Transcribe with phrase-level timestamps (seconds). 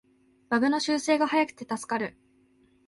[0.49, 2.17] バグの修正が早くて助かる